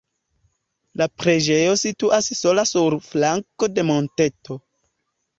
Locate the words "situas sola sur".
1.81-2.95